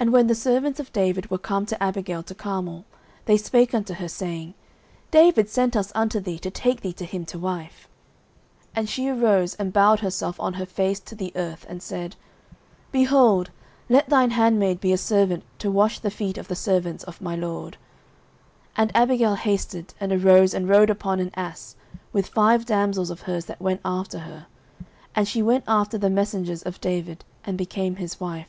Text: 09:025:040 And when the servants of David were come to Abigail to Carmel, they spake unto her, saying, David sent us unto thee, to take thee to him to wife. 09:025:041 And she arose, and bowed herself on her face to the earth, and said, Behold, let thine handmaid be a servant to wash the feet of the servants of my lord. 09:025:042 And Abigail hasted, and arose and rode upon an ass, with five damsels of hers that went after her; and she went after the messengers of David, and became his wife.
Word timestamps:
09:025:040 0.00 0.02
And 0.02 0.12
when 0.12 0.26
the 0.26 0.34
servants 0.34 0.80
of 0.80 0.92
David 0.92 1.30
were 1.30 1.38
come 1.38 1.64
to 1.66 1.82
Abigail 1.82 2.22
to 2.24 2.34
Carmel, 2.34 2.84
they 3.26 3.36
spake 3.38 3.72
unto 3.72 3.94
her, 3.94 4.08
saying, 4.08 4.54
David 5.12 5.48
sent 5.48 5.76
us 5.76 5.92
unto 5.94 6.18
thee, 6.18 6.38
to 6.40 6.50
take 6.50 6.80
thee 6.80 6.92
to 6.94 7.04
him 7.06 7.24
to 7.26 7.38
wife. 7.38 7.88
09:025:041 8.70 8.70
And 8.74 8.88
she 8.88 9.08
arose, 9.08 9.54
and 9.54 9.72
bowed 9.72 10.00
herself 10.00 10.38
on 10.40 10.54
her 10.54 10.66
face 10.66 10.98
to 11.00 11.14
the 11.14 11.32
earth, 11.36 11.64
and 11.68 11.80
said, 11.80 12.16
Behold, 12.90 13.50
let 13.88 14.08
thine 14.08 14.32
handmaid 14.32 14.80
be 14.80 14.92
a 14.92 14.98
servant 14.98 15.44
to 15.60 15.70
wash 15.70 16.00
the 16.00 16.10
feet 16.10 16.36
of 16.36 16.48
the 16.48 16.56
servants 16.56 17.04
of 17.04 17.22
my 17.22 17.36
lord. 17.36 17.78
09:025:042 18.76 18.82
And 18.82 18.96
Abigail 18.96 19.34
hasted, 19.36 19.94
and 20.00 20.12
arose 20.12 20.52
and 20.52 20.68
rode 20.68 20.90
upon 20.90 21.20
an 21.20 21.30
ass, 21.36 21.76
with 22.12 22.26
five 22.28 22.66
damsels 22.66 23.10
of 23.10 23.22
hers 23.22 23.44
that 23.44 23.60
went 23.62 23.80
after 23.84 24.18
her; 24.18 24.46
and 25.14 25.28
she 25.28 25.40
went 25.40 25.64
after 25.68 25.96
the 25.96 26.10
messengers 26.10 26.62
of 26.64 26.80
David, 26.80 27.24
and 27.44 27.56
became 27.56 27.96
his 27.96 28.18
wife. 28.18 28.48